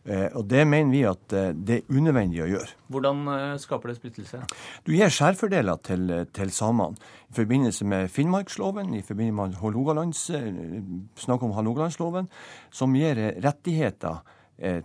Eh, 0.05 0.25
og 0.33 0.47
Det 0.49 0.63
mener 0.67 0.91
vi 0.91 1.03
at 1.07 1.35
eh, 1.35 1.51
det 1.53 1.77
er 1.77 1.93
unødvendig 1.93 2.41
å 2.43 2.49
gjøre. 2.49 2.73
Hvordan 2.89 3.21
skaper 3.61 3.91
det 3.91 3.99
splittelse? 3.99 4.41
Du 4.87 4.93
gir 4.95 5.13
skjærfordeler 5.13 5.83
til, 5.85 6.15
til 6.33 6.51
samene 6.55 6.97
i 7.29 7.37
forbindelse 7.37 7.85
med 7.85 8.09
Finnmarksloven, 8.11 8.95
i 8.97 9.05
forbindelse 9.05 9.37
med 9.37 9.61
Hålogalands, 9.61 10.25
snakk 11.19 11.45
om 11.45 11.55
Hålogalandsloven, 11.59 12.31
som 12.73 12.97
gir 12.97 13.21
rettigheter 13.43 14.23
Eh, 14.23 14.38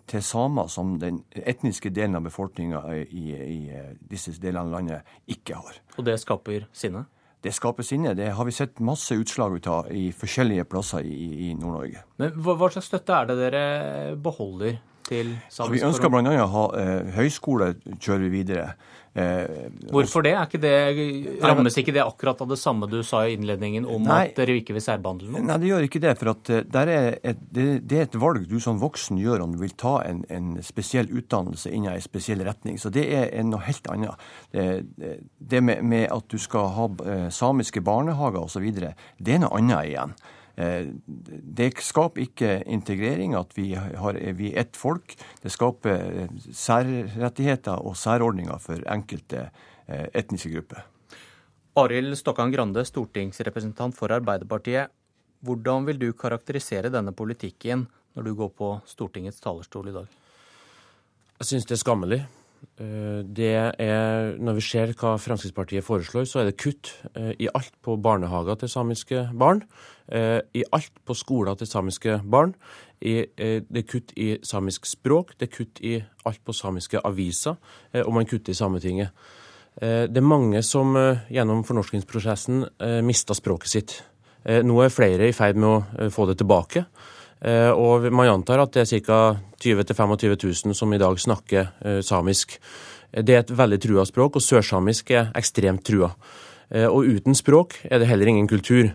til 0.06 0.22
samer 0.22 0.68
som 0.70 0.94
den 1.02 1.22
etniske 1.34 1.90
delen 1.94 2.18
av 2.18 2.24
befolkninga 2.28 2.82
i, 3.02 3.24
i, 3.34 3.58
eh, 3.74 3.90
disse 3.98 4.34
delene 4.40 4.68
av 4.68 4.72
landet 4.76 5.34
ikke 5.34 5.58
har. 5.58 5.80
Og 5.98 6.06
det 6.06 6.18
skaper 6.22 6.68
sinne? 6.72 7.04
Det 7.44 7.52
skaper 7.52 7.84
sinne. 7.84 8.14
Det 8.16 8.30
har 8.32 8.46
vi 8.48 8.54
sett 8.56 8.80
masse 8.80 9.16
utslag 9.20 9.58
ut 9.58 9.66
av 9.68 9.90
i 9.92 10.06
forskjellige 10.16 10.64
plasser 10.64 11.04
i, 11.04 11.50
i 11.50 11.52
Nord-Norge. 11.58 12.04
Men 12.22 12.32
hva, 12.38 12.54
hva, 12.56 12.70
slags 12.72 12.88
støtte 12.88 13.18
er 13.18 13.28
det 13.28 13.36
dere 13.42 13.64
beholder 14.16 14.78
til 15.06 15.34
samisk 15.52 15.76
Vi 15.76 15.86
ønsker 15.86 16.12
bl.a. 16.12 16.34
å 16.44 16.50
ha 16.56 16.66
eh, 16.80 17.14
høyskole, 17.18 17.74
kjører 17.98 18.26
vi 18.26 18.34
videre. 18.40 18.68
Eh, 19.14 19.70
Hvorfor 19.94 20.24
det? 20.26 20.34
Det? 20.58 20.72
Rammes 21.42 21.76
ikke 21.78 21.92
det 21.94 22.02
akkurat 22.02 22.40
av 22.42 22.48
det 22.50 22.58
samme 22.58 22.88
du 22.90 22.98
sa 23.06 23.22
i 23.28 23.36
innledningen 23.36 23.86
om 23.86 24.02
Nei. 24.02 24.24
at 24.26 24.40
dere 24.40 24.56
ikke 24.58 24.74
vil 24.74 24.82
særbehandle 24.82 25.30
noen? 25.30 25.46
Nei, 25.46 25.58
det 25.62 25.70
gjør 25.70 25.86
ikke 25.86 26.02
det. 26.02 26.14
For 26.18 26.32
eh, 26.50 26.64
er 26.82 26.92
et, 27.22 27.44
det, 27.54 27.66
det, 27.86 28.00
er 28.00 28.08
et 28.08 28.18
valg 28.18 28.48
du 28.50 28.56
som 28.62 28.82
voksen 28.82 29.20
gjør 29.22 29.46
om 29.46 29.54
du 29.54 29.60
vil 29.62 29.76
ta 29.78 30.00
en, 30.02 30.24
en 30.34 30.56
spesiell 30.66 31.12
utdannelse 31.14 31.70
innen 31.70 31.94
en 31.94 32.02
spesiell 32.02 32.42
retning. 32.46 32.80
Så 32.82 32.90
det 32.94 33.06
er 33.14 33.30
noe 33.46 33.62
helt 33.68 33.86
annet. 33.92 34.26
Det, 34.50 35.18
det 35.38 35.62
med, 35.62 35.86
med, 35.86 36.08
at 36.10 36.26
du 36.26 36.40
skal 36.42 36.72
ha 36.74 36.88
eh, 37.06 37.28
samiske 37.30 37.84
barnehager 37.86 38.42
osv., 38.42 38.66
det 38.74 39.36
er 39.36 39.44
noe 39.44 39.54
annet 39.60 39.92
igjen. 39.92 40.18
Eh, 40.56 40.86
det 41.56 41.72
skaper 41.82 42.22
ikke 42.28 42.50
integrering 42.70 43.34
at 43.34 43.54
vi, 43.56 43.72
har, 43.74 44.18
vi 44.38 44.52
er 44.52 44.64
ett 44.64 44.76
folk. 44.78 45.16
Det 45.42 45.52
skaper 45.52 46.04
eh, 46.24 46.34
særrettigheter 46.54 47.82
og 47.82 47.96
særordninger 47.98 48.60
for 48.62 48.82
enkelte 48.90 49.48
eh, 49.88 50.06
etniske 50.14 50.52
grupper. 50.54 50.84
Arild 51.74 52.14
Stokkan 52.14 52.52
Grande, 52.54 52.84
stortingsrepresentant 52.86 53.96
for 53.96 54.14
Arbeiderpartiet. 54.14 54.92
Hvordan 55.44 55.88
vil 55.88 55.98
du 55.98 56.12
karakterisere 56.16 56.92
denne 56.92 57.12
politikken 57.12 57.88
når 58.14 58.28
du 58.28 58.34
går 58.38 58.54
på 58.54 58.70
Stortingets 58.86 59.42
talerstol 59.42 59.90
i 59.90 59.96
dag? 59.96 60.06
Jeg 61.40 61.50
syns 61.50 61.66
det 61.66 61.74
er 61.74 61.82
skammelig. 61.82 62.20
Eh, 62.80 63.22
det 63.36 63.52
er, 63.78 64.36
Når 64.38 64.56
vi 64.58 64.60
ser 64.60 64.92
hva 64.98 65.14
Fremskrittspartiet 65.18 65.84
foreslår, 65.84 66.24
så 66.26 66.40
er 66.40 66.50
det 66.50 66.58
kutt 66.58 66.90
eh, 67.14 67.32
i 67.38 67.48
alt 67.54 67.72
på 67.82 67.96
barnehager 67.96 68.54
til 68.54 68.68
samiske 68.68 69.28
barn. 69.38 69.62
Eh, 70.08 70.40
I 70.54 70.64
alt 70.72 70.92
på 71.06 71.14
skoler 71.14 71.54
til 71.54 71.66
samiske 71.66 72.20
barn. 72.24 72.54
Det 73.04 73.28
er 73.36 73.84
kutt 73.84 74.12
i 74.16 74.38
samisk 74.42 74.86
språk, 74.86 75.34
det 75.38 75.50
er 75.50 75.56
kutt 75.56 75.80
i 75.84 75.98
alt 76.24 76.40
på 76.40 76.52
samiske 76.56 77.02
aviser, 77.04 77.58
og 78.00 78.12
man 78.14 78.24
kutter 78.24 78.54
i 78.54 78.54
Sametinget. 78.56 79.10
Det 79.76 80.16
er 80.16 80.24
mange 80.24 80.62
som 80.62 80.96
gjennom 81.28 81.64
fornorskingsprosessen 81.68 82.64
mista 83.04 83.34
språket 83.34 83.68
sitt. 83.68 84.04
Nå 84.46 84.80
er 84.80 84.94
flere 84.94 85.28
i 85.28 85.36
ferd 85.36 85.60
med 85.60 85.68
å 85.68 86.08
få 86.08 86.24
det 86.30 86.38
tilbake. 86.40 86.86
Eh, 87.44 87.70
og 87.70 88.06
man 88.08 88.30
antar 88.32 88.62
at 88.62 88.72
det 88.72 88.86
er 88.86 89.04
ca. 89.04 89.20
20 89.64 89.84
000-25 89.84 90.64
000 90.68 90.76
som 90.76 90.92
i 90.92 91.00
dag 91.00 91.20
snakker 91.20 91.68
eh, 91.84 92.00
samisk. 92.04 92.56
Det 93.14 93.34
er 93.34 93.44
et 93.44 93.52
veldig 93.54 93.78
trua 93.80 94.04
språk, 94.08 94.38
og 94.38 94.44
sørsamisk 94.44 95.12
er 95.14 95.30
ekstremt 95.38 95.84
trua. 95.86 96.10
Eh, 96.70 96.88
og 96.88 97.04
uten 97.04 97.36
språk 97.36 97.78
er 97.84 98.00
det 98.00 98.08
heller 98.10 98.32
ingen 98.32 98.48
kultur. 98.50 98.94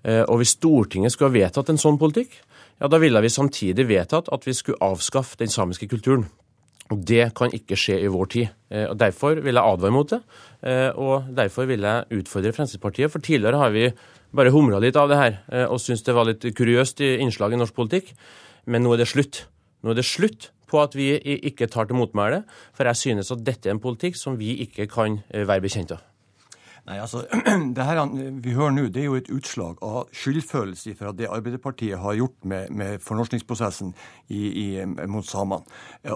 Og 0.00 0.38
hvis 0.40 0.54
Stortinget 0.54 1.12
skulle 1.12 1.28
ha 1.28 1.34
vedtatt 1.34 1.68
en 1.68 1.76
sånn 1.76 1.98
politikk, 2.00 2.32
ja, 2.80 2.88
da 2.88 2.96
ville 2.96 3.20
vi 3.20 3.28
samtidig 3.28 3.84
vedtatt 3.84 4.30
at 4.32 4.46
vi 4.48 4.54
skulle 4.56 4.80
avskaffe 4.80 5.36
den 5.36 5.52
samiske 5.52 5.90
kulturen. 5.90 6.22
Og 6.88 7.02
Det 7.04 7.26
kan 7.36 7.52
ikke 7.52 7.76
skje 7.76 7.98
i 8.00 8.08
vår 8.08 8.30
tid. 8.32 8.48
og 8.88 8.96
Derfor 8.96 9.42
vil 9.44 9.60
jeg 9.60 9.74
advare 9.74 9.92
mot 9.92 10.08
det. 10.08 10.22
Og 10.96 11.28
derfor 11.36 11.68
vil 11.68 11.84
jeg 11.84 12.16
utfordre 12.16 12.54
Fremskrittspartiet. 12.56 13.12
For 13.12 13.20
tidligere 13.20 13.60
har 13.60 13.76
vi 13.76 13.90
bare 14.36 14.52
humra 14.54 14.80
litt 14.82 14.98
av 14.98 15.10
det 15.10 15.18
her 15.18 15.36
eh, 15.52 15.66
og 15.66 15.80
syntes 15.82 16.04
det 16.06 16.16
var 16.16 16.28
litt 16.28 16.44
kuriøst 16.56 17.02
i 17.04 17.16
innslag 17.24 17.54
i 17.54 17.60
norsk 17.60 17.76
politikk. 17.76 18.12
Men 18.70 18.84
nå 18.84 18.94
er 18.94 19.02
det 19.02 19.10
slutt. 19.10 19.44
Nå 19.82 19.92
er 19.92 20.00
det 20.00 20.08
slutt 20.08 20.50
på 20.70 20.82
at 20.82 20.94
vi 20.94 21.12
ikke 21.50 21.70
tar 21.70 21.88
til 21.90 21.98
motmæle, 21.98 22.44
for 22.76 22.86
jeg 22.86 23.00
synes 23.00 23.32
at 23.34 23.42
dette 23.46 23.68
er 23.68 23.74
en 23.74 23.82
politikk 23.82 24.18
som 24.18 24.38
vi 24.38 24.54
ikke 24.66 24.86
kan 24.90 25.22
eh, 25.30 25.46
være 25.48 25.66
bekjent 25.66 25.96
av. 25.96 26.09
Nei, 26.90 26.98
altså, 26.98 27.20
det 27.76 27.84
her 27.86 28.00
vi 28.42 28.52
hører 28.56 28.72
nå, 28.74 28.88
det 28.90 29.04
er 29.04 29.06
jo 29.06 29.18
et 29.20 29.28
utslag 29.30 29.78
av 29.86 30.08
skyldfølelse 30.16 30.96
fra 30.98 31.12
det 31.14 31.28
Arbeiderpartiet 31.30 32.00
har 32.02 32.16
gjort 32.18 32.48
med, 32.50 32.72
med 32.74 33.04
fornorskningsprosessen 33.04 33.92
i, 34.26 34.40
i, 34.40 34.66
mot 35.06 35.26
samene. 35.26 35.62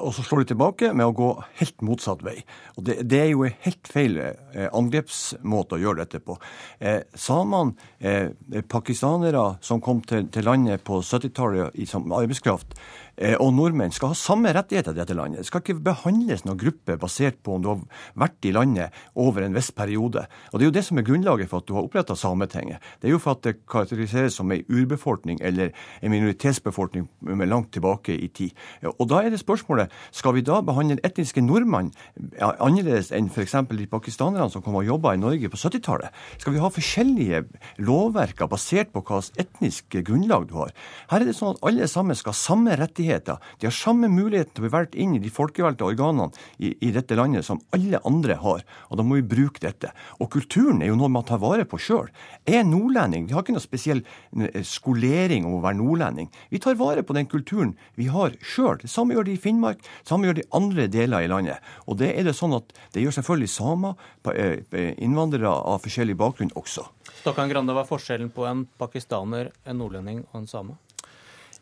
Og 0.00 0.11
så 0.16 0.25
slår 0.26 0.43
de 0.43 0.49
tilbake 0.50 0.90
med 0.90 1.07
å 1.07 1.14
gå 1.14 1.28
helt 1.61 1.85
motsatt 1.87 2.25
vei. 2.26 2.40
Og 2.75 2.88
Det, 2.88 2.99
det 3.07 3.21
er 3.21 3.31
jo 3.31 3.47
en 3.47 3.54
helt 3.69 3.93
feil 3.93 4.19
eh, 4.25 4.66
angrepsmåte 4.75 5.78
å 5.78 5.83
gjøre 5.85 6.02
dette 6.02 6.23
på. 6.26 6.40
Eh, 6.83 7.04
samene, 7.14 7.78
eh, 8.02 8.35
pakistanere 8.66 9.47
som 9.62 9.83
kom 9.85 10.02
til, 10.02 10.26
til 10.35 10.49
landet 10.49 10.83
på 10.83 10.99
70-tallet 11.07 11.78
som 11.87 12.11
arbeidskraft, 12.19 12.75
Eh, 12.75 13.04
og 13.14 13.52
nordmenn 13.54 13.92
skal 13.94 14.11
ha 14.11 14.16
samme 14.18 14.50
rettigheter 14.54 14.94
i 14.94 14.99
dette 14.99 15.14
landet. 15.14 15.44
Det 15.44 15.49
skal 15.49 15.62
ikke 15.62 15.78
behandles 15.87 16.42
noen 16.44 16.59
gruppe 16.59 16.97
basert 17.00 17.37
på 17.44 17.56
om 17.56 17.62
du 17.62 17.68
har 17.71 17.83
vært 18.18 18.49
i 18.49 18.52
landet 18.54 18.94
over 19.14 19.44
en 19.44 19.54
viss 19.54 19.71
periode. 19.71 20.25
Og 20.50 20.59
Det 20.59 20.66
er 20.66 20.71
jo 20.71 20.75
det 20.75 20.85
som 20.85 20.99
er 20.99 21.06
grunnlaget 21.06 21.50
for 21.50 21.62
at 21.62 21.68
du 21.68 21.75
har 21.76 21.87
oppretta 21.87 22.16
Sametinget. 22.18 22.83
Det 23.00 23.09
er 23.09 23.14
jo 23.14 23.21
for 23.23 23.38
at 23.38 23.44
det 23.47 23.66
karakteriseres 23.71 24.35
som 24.35 24.50
ei 24.50 24.64
urbefolkning 24.68 25.38
eller 25.42 25.71
en 26.02 26.11
minoritetsbefolkning 26.11 27.06
med 27.21 27.49
langt 27.49 27.73
tilbake 27.73 28.16
i 28.18 28.28
tid. 28.28 28.50
Og 28.99 29.09
Da 29.09 29.23
er 29.23 29.30
det 29.30 29.40
spørsmålet 29.40 29.92
skal 30.11 30.35
vi 30.35 30.42
da 30.42 30.61
behandle 30.61 30.99
etniske 31.04 31.40
nordmenn 31.40 31.92
annerledes 32.40 33.12
enn 33.12 33.30
f.eks. 33.30 33.54
de 33.71 33.87
pakistanerne 33.87 34.50
som 34.50 34.62
kom 34.62 34.75
og 34.80 34.87
jobba 34.87 35.14
i 35.14 35.23
Norge 35.23 35.49
på 35.49 35.56
70-tallet? 35.56 36.11
Skal 36.38 36.52
vi 36.52 36.59
ha 36.59 36.68
forskjellige 36.73 37.44
lovverker 37.78 38.50
basert 38.50 38.90
på 38.92 39.04
hva 39.06 39.23
etnisk 39.38 40.00
grunnlag 40.02 40.49
du 40.49 40.59
har? 40.59 40.75
Her 41.11 41.23
er 41.23 41.30
det 41.30 41.37
sånn 41.38 41.54
at 41.54 41.62
alle 41.62 41.87
sammen 41.88 42.18
skal 42.18 42.35
ha 42.35 42.38
samme 42.38 42.75
rettigheter 42.75 43.04
rettigheter. 43.05 43.39
De 43.59 43.67
har 43.67 43.75
samme 43.75 44.09
mulighet 44.09 44.53
til 44.55 44.63
å 44.63 44.67
bli 44.67 44.73
valgt 44.73 44.95
inn 44.95 45.15
i 45.17 45.23
de 45.23 45.31
folkevalgte 45.33 45.85
organene 45.87 46.31
i, 46.59 46.75
i, 46.81 46.93
dette 46.95 47.17
landet 47.17 47.45
som 47.45 47.61
alle 47.75 48.01
andre 48.05 48.37
har. 48.41 48.65
Og 48.91 48.99
da 48.99 49.05
må 49.05 49.19
vi 49.19 49.27
bruke 49.35 49.63
dette. 49.63 49.93
Og 50.21 50.31
kulturen 50.33 50.83
er 50.83 50.91
jo 50.91 50.99
noe 50.99 51.13
man 51.13 51.27
tar 51.27 51.43
vare 51.43 51.67
på 51.69 51.79
sjøl. 51.79 52.11
Er 52.47 52.65
nordlending. 52.65 53.29
Vi 53.29 53.35
har 53.35 53.45
ikke 53.45 53.57
noe 53.57 53.65
spesiell 53.65 54.03
eh, 54.05 54.63
skolering 54.65 55.47
om 55.47 55.59
å 55.59 55.63
være 55.65 55.81
nordlending. 55.81 56.31
Vi 56.51 56.63
tar 56.63 56.79
vare 56.81 57.05
på 57.05 57.17
den 57.17 57.29
kulturen 57.31 57.75
vi 57.99 58.09
har 58.13 58.37
sjøl. 58.41 58.81
Det 58.83 58.93
samme 58.93 59.17
gjør 59.17 59.29
de 59.29 59.37
i 59.37 59.41
Finnmark, 59.41 59.83
det 59.83 60.11
samme 60.11 60.29
gjør 60.29 60.41
de 60.41 60.49
andre 60.57 60.89
deler 60.93 61.25
i 61.25 61.31
landet. 61.31 61.73
Og 61.89 61.99
det 62.01 62.15
er 62.15 62.27
det 62.27 62.37
sånn 62.37 62.57
at 62.57 62.75
det 62.95 63.05
gjør 63.05 63.19
selvfølgelig 63.21 63.53
samer, 63.53 63.97
eh, 64.35 64.93
innvandrere 65.05 65.51
av 65.51 65.83
forskjellig 65.85 66.17
bakgrunn 66.19 66.55
også. 66.59 66.87
Stokkan 67.21 67.49
Grande, 67.49 67.73
hva 67.73 67.85
er 67.85 67.89
forskjellen 67.89 68.31
på 68.35 68.45
en 68.49 68.67
pakistaner, 68.81 69.53
en 69.65 69.79
nordlending 69.81 70.25
og 70.33 70.43
en 70.43 70.51
same? 70.51 70.79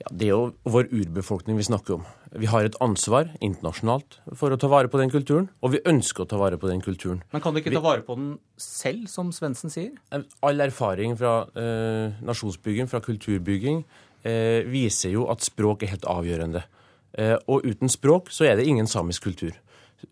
Ja, 0.01 0.09
Det 0.11 0.27
er 0.27 0.33
jo 0.33 0.53
vår 0.65 0.89
urbefolkning 0.91 1.57
vi 1.59 1.67
snakker 1.67 1.99
om. 1.99 2.05
Vi 2.33 2.49
har 2.49 2.65
et 2.65 2.77
ansvar 2.81 3.29
internasjonalt 3.45 4.21
for 4.39 4.55
å 4.55 4.59
ta 4.61 4.71
vare 4.73 4.89
på 4.89 4.99
den 4.99 5.11
kulturen, 5.13 5.51
og 5.61 5.75
vi 5.75 5.83
ønsker 5.85 6.25
å 6.25 6.29
ta 6.29 6.39
vare 6.41 6.57
på 6.57 6.71
den 6.71 6.81
kulturen. 6.81 7.23
Men 7.33 7.43
kan 7.45 7.53
du 7.53 7.61
ikke 7.61 7.75
ta 7.75 7.83
vare 7.85 8.05
på 8.07 8.17
den 8.17 8.39
selv, 8.57 9.09
som 9.13 9.33
Svendsen 9.37 9.73
sier? 9.73 9.93
All 10.41 10.65
erfaring 10.65 11.17
fra 11.19 11.43
eh, 11.55 12.17
nasjonsbygging, 12.25 12.89
fra 12.89 13.03
kulturbygging, 13.05 13.85
eh, 14.25 14.63
viser 14.65 15.13
jo 15.13 15.29
at 15.33 15.45
språk 15.45 15.85
er 15.85 15.93
helt 15.93 16.09
avgjørende. 16.09 16.65
Eh, 17.19 17.37
og 17.47 17.69
uten 17.69 17.93
språk 17.93 18.33
så 18.33 18.49
er 18.49 18.57
det 18.57 18.67
ingen 18.67 18.89
samisk 18.89 19.29
kultur. 19.29 19.53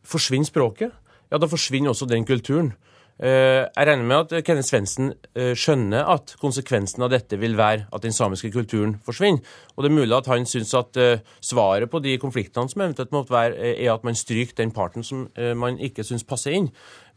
Forsvinner 0.04 0.46
språket, 0.46 0.92
ja 1.30 1.38
da 1.38 1.48
forsvinner 1.48 1.94
også 1.94 2.08
den 2.10 2.26
kulturen. 2.28 2.74
Eh, 3.20 3.66
jeg 3.68 3.84
regner 3.84 4.06
med 4.08 4.16
at 4.32 4.44
Kenneth 4.46 4.70
Svendsen 4.70 5.10
eh, 5.36 5.52
skjønner 5.52 6.08
at 6.08 6.32
konsekvensen 6.40 7.04
av 7.04 7.10
dette 7.12 7.36
vil 7.36 7.52
være 7.58 7.84
at 7.92 8.04
den 8.06 8.14
samiske 8.16 8.48
kulturen 8.54 8.94
forsvinner. 9.04 9.44
Og 9.76 9.84
det 9.84 9.90
er 9.90 9.96
mulig 9.98 10.16
at 10.16 10.30
han 10.32 10.48
syns 10.48 10.72
at 10.78 10.96
eh, 10.96 11.20
svaret 11.44 11.92
på 11.92 12.00
de 12.00 12.16
konfliktene 12.22 12.72
som 12.72 12.80
eventuelt 12.80 13.12
måtte 13.12 13.34
være, 13.34 13.74
er 13.74 13.92
at 13.92 14.06
man 14.08 14.16
stryker 14.16 14.56
den 14.56 14.72
parten 14.72 15.04
som 15.04 15.28
man 15.36 15.76
ikke 15.78 16.04
syns 16.06 16.24
passer 16.24 16.56
inn. 16.56 16.70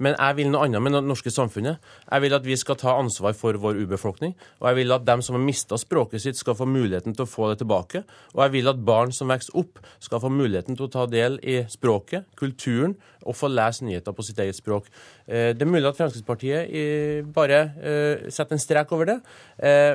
Men 0.04 0.18
jeg 0.18 0.38
vil 0.40 0.52
noe 0.52 0.68
annet 0.68 0.84
med 0.84 0.98
det 0.98 1.04
norske 1.08 1.32
samfunnet. 1.34 1.80
Jeg 2.10 2.26
vil 2.26 2.36
at 2.36 2.48
vi 2.48 2.58
skal 2.60 2.78
ta 2.80 2.98
ansvar 3.00 3.36
for 3.38 3.58
vår 3.62 3.80
urbefolkning. 3.84 4.36
Og 4.62 4.70
jeg 4.70 4.80
vil 4.82 4.96
at 4.96 5.08
dem 5.08 5.24
som 5.26 5.38
har 5.38 5.46
mista 5.46 5.80
språket 5.80 6.26
sitt, 6.26 6.40
skal 6.40 6.58
få 6.60 6.68
muligheten 6.68 7.16
til 7.16 7.26
å 7.26 7.30
få 7.30 7.52
det 7.52 7.62
tilbake. 7.64 8.04
Og 8.34 8.44
jeg 8.46 8.56
vil 8.58 8.72
at 8.74 8.84
barn 8.84 9.14
som 9.16 9.32
vokser 9.32 9.56
opp, 9.60 9.82
skal 10.04 10.22
få 10.24 10.32
muligheten 10.34 10.78
til 10.78 10.88
å 10.88 10.94
ta 10.94 11.08
del 11.10 11.40
i 11.40 11.62
språket, 11.72 12.28
kulturen, 12.40 12.98
og 13.28 13.38
få 13.38 13.50
lese 13.52 13.86
nyheter 13.86 14.16
på 14.16 14.26
sitt 14.26 14.40
eget 14.44 14.58
språk. 14.58 14.90
Eh, 15.28 15.52
det 15.56 15.64
er 15.64 15.70
mulig 15.70 15.88
at 15.88 16.00
Fremskrittspartiet 16.00 16.74
eh, 16.76 17.22
bare 17.36 17.60
eh, 17.80 18.26
setter 18.34 18.58
en 18.58 18.62
strek 18.64 18.92
over 18.96 19.10
det, 19.10 19.20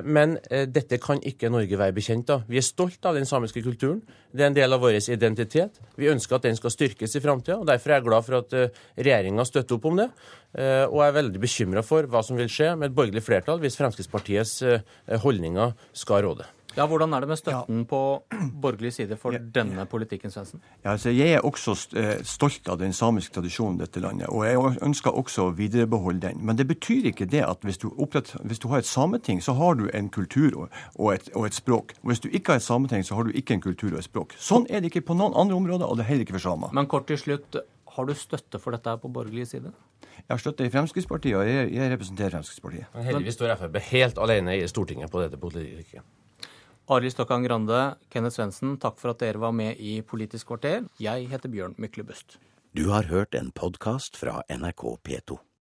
men 0.09 0.37
dette 0.73 0.97
kan 1.03 1.19
ikke 1.27 1.51
Norge 1.53 1.77
være 1.79 1.93
bekjent 1.97 2.31
av. 2.33 2.45
Vi 2.49 2.57
er 2.61 2.65
stolt 2.65 3.05
av 3.09 3.17
den 3.19 3.27
samiske 3.29 3.61
kulturen. 3.65 4.01
Det 4.33 4.45
er 4.45 4.51
en 4.51 4.57
del 4.57 4.73
av 4.73 4.81
vår 4.81 4.97
identitet. 5.13 5.81
Vi 5.99 6.09
ønsker 6.09 6.39
at 6.39 6.47
den 6.47 6.57
skal 6.57 6.73
styrkes 6.73 7.17
i 7.19 7.23
framtida. 7.25 7.59
Derfor 7.69 7.91
er 7.91 7.99
jeg 7.99 8.07
glad 8.07 8.27
for 8.27 8.39
at 8.41 8.57
regjeringa 8.97 9.45
støtter 9.49 9.77
opp 9.77 9.89
om 9.91 9.98
det. 9.99 10.09
Eh, 10.57 10.85
og 10.89 11.03
er 11.05 11.17
veldig 11.19 11.43
bekymra 11.43 11.83
for 11.85 12.09
hva 12.09 12.23
som 12.25 12.39
vil 12.39 12.49
skje 12.53 12.73
med 12.79 12.91
et 12.91 12.97
borgerlig 12.97 13.25
flertall 13.27 13.61
hvis 13.61 13.77
Fremskrittspartiets 13.77 14.55
eh, 14.65 15.19
holdninger 15.25 15.75
skal 15.93 16.25
råde. 16.25 16.49
Ja, 16.77 16.87
Hvordan 16.87 17.13
er 17.13 17.21
det 17.21 17.29
med 17.29 17.39
støtten 17.39 17.79
ja. 17.79 17.85
på 17.91 18.23
borgerlig 18.63 18.93
side 18.93 19.17
for 19.17 19.35
ja. 19.35 19.41
denne 19.55 19.87
politikken, 19.87 20.31
Svendsen? 20.31 20.61
Ja, 20.85 20.93
altså, 20.93 21.11
jeg 21.11 21.33
er 21.33 21.47
også 21.47 21.75
eh, 21.99 22.21
stolt 22.23 22.69
av 22.69 22.79
den 22.79 22.93
samiske 22.93 23.35
tradisjonen 23.35 23.81
i 23.81 23.83
dette 23.83 24.03
landet, 24.05 24.29
og 24.29 24.45
jeg 24.47 24.77
ønsker 24.87 25.17
også 25.17 25.49
å 25.49 25.55
viderebeholde 25.59 26.29
den. 26.29 26.45
Men 26.47 26.61
det 26.61 26.69
betyr 26.69 27.11
ikke 27.11 27.27
det 27.27 27.43
at 27.47 27.65
hvis 27.67 27.81
du, 27.83 27.89
opprett, 27.97 28.35
hvis 28.45 28.63
du 28.63 28.69
har 28.71 28.85
et 28.85 28.87
sameting, 28.87 29.43
så 29.43 29.57
har 29.59 29.75
du 29.81 29.89
en 29.91 30.13
kultur 30.15 30.53
og, 30.55 30.69
og, 30.95 31.15
et, 31.17 31.33
og, 31.35 31.49
et, 31.49 31.59
språk. 31.59 31.97
Og 32.03 32.13
hvis 32.13 32.23
du 32.23 32.31
ikke 32.31 32.55
har 32.55 32.63
et 32.63 32.69
sameting, 32.69 33.03
så 33.05 33.19
har 33.19 33.27
du 33.27 33.35
ikke 33.35 33.59
en 33.59 33.65
kultur 33.65 33.91
og 33.91 33.99
et 33.99 34.07
språk. 34.07 34.39
Sånn 34.39 34.69
er 34.71 34.85
det 34.85 34.93
ikke 34.93 35.09
på 35.11 35.19
noen 35.19 35.35
andre 35.35 35.59
områder, 35.59 35.89
og 35.89 35.99
det 35.99 36.07
er 36.07 36.13
heller 36.13 36.29
ikke 36.29 36.39
for 36.39 36.47
samer. 36.47 36.75
Men 36.77 36.87
kort 36.87 37.09
til 37.11 37.19
slutt, 37.19 37.59
har 37.97 38.07
du 38.07 38.15
støtte 38.15 38.63
for 38.63 38.77
dette 38.77 38.95
på 39.03 39.11
borgerlig 39.11 39.49
side? 39.51 39.73
Jeg 40.29 40.31
har 40.35 40.41
støtte 40.43 40.67
i 40.67 40.73
Fremskrittspartiet, 40.73 41.37
og 41.41 41.49
jeg, 41.49 41.71
jeg 41.73 41.93
representerer 41.95 42.35
Fremskrittspartiet. 42.37 42.89
Men 42.95 43.07
heldigvis 43.09 43.39
står 43.39 43.55
Frp 43.57 43.79
helt 43.91 44.21
alene 44.21 44.59
i 44.59 44.67
Stortinget 44.69 45.13
på 45.13 45.23
dette 45.23 45.41
politikken. 45.41 46.05
Arild 46.89 47.13
Stokkan 47.13 47.45
Grande, 47.45 47.81
Kenneth 48.13 48.39
Svendsen, 48.39 48.77
takk 48.81 49.01
for 49.01 49.13
at 49.13 49.21
dere 49.21 49.41
var 49.41 49.53
med 49.57 49.81
i 49.81 49.99
Politisk 50.01 50.53
kvarter. 50.53 50.87
Jeg 51.01 51.29
heter 51.29 51.53
Bjørn 51.53 51.77
Myklebust. 51.77 52.39
Du 52.77 52.91
har 52.93 53.09
hørt 53.09 53.35
en 53.37 53.51
podkast 53.53 54.17
fra 54.21 54.43
NRK 54.53 54.85
P2. 55.05 55.37